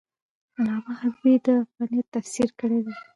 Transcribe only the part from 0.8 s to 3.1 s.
حبیبي د افغانیت تفسیر کړی دی.